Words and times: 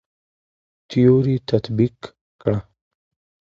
تيوري 0.89 1.35
تطبيق 1.49 1.97
کړه. 2.41 2.57